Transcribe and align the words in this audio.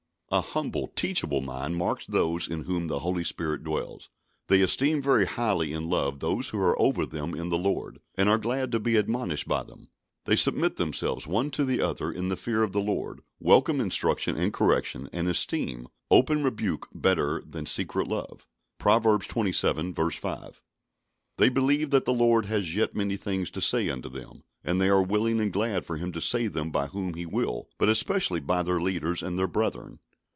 A 0.33 0.39
humble, 0.39 0.87
teachable 0.87 1.41
mind 1.41 1.75
marks 1.75 2.05
those 2.05 2.47
in 2.47 2.63
whom 2.63 2.87
the 2.87 2.99
Holy 2.99 3.25
Spirit 3.25 3.65
dwells. 3.65 4.07
They 4.47 4.61
esteem 4.61 5.01
very 5.01 5.25
highly 5.25 5.73
in 5.73 5.89
love 5.89 6.19
those 6.19 6.47
who 6.51 6.59
are 6.61 6.81
over 6.81 7.05
them 7.05 7.35
in 7.35 7.49
the 7.49 7.57
Lord, 7.57 7.99
and 8.15 8.29
are 8.29 8.37
glad 8.37 8.71
to 8.71 8.79
be 8.79 8.95
admonished 8.95 9.45
by 9.45 9.63
them. 9.63 9.89
They 10.23 10.37
submit 10.37 10.77
themselves 10.77 11.27
one 11.27 11.51
to 11.51 11.65
the 11.65 11.81
other 11.81 12.13
in 12.13 12.29
the 12.29 12.37
fear 12.37 12.63
of 12.63 12.71
the 12.71 12.79
Lord, 12.79 13.19
welcome 13.41 13.81
instruction 13.81 14.37
and 14.37 14.53
correction, 14.53 15.09
and 15.11 15.27
esteem 15.27 15.89
"open 16.09 16.43
rebuke 16.45 16.87
better 16.95 17.43
than 17.45 17.65
secret 17.65 18.07
love" 18.07 18.47
(Proverbs 18.79 19.27
xxvii. 19.27 19.51
5). 19.91 20.61
They 21.39 21.49
believe 21.49 21.89
that 21.89 22.05
the 22.05 22.13
Lord 22.13 22.45
has 22.45 22.73
yet 22.73 22.95
many 22.95 23.17
things 23.17 23.51
to 23.51 23.59
say 23.61 23.89
unto 23.89 24.07
them, 24.07 24.43
and 24.63 24.79
they 24.79 24.87
are 24.87 25.03
willing 25.03 25.41
and 25.41 25.51
glad 25.51 25.85
for 25.85 25.97
Him 25.97 26.13
to 26.13 26.21
say 26.21 26.47
them 26.47 26.71
by 26.71 26.87
whom 26.87 27.15
He 27.15 27.25
will, 27.25 27.67
but 27.77 27.89
especially 27.89 28.39
by 28.39 28.63
their 28.63 28.79
leaders 28.79 29.21
and 29.21 29.37
their 29.37 29.47
brethren. 29.49 29.99